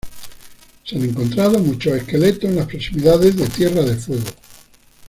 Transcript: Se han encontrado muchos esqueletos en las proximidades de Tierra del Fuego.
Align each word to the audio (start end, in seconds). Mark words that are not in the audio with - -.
Se 0.83 0.95
han 0.97 1.03
encontrado 1.05 1.59
muchos 1.59 1.93
esqueletos 1.93 2.45
en 2.49 2.55
las 2.55 2.65
proximidades 2.65 3.35
de 3.35 3.47
Tierra 3.49 3.83
del 3.83 3.99
Fuego. 3.99 4.23